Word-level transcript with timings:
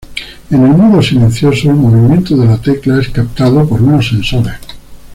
En 0.49 0.63
el 0.65 0.71
modo 0.75 0.99
silencioso, 1.03 1.69
el 1.69 1.75
movimiento 1.75 2.35
de 2.35 2.47
las 2.47 2.59
teclas 2.63 3.05
es 3.05 3.09
captado 3.11 3.69
por 3.69 3.83
unos 3.83 4.07
sensores. 4.07 4.55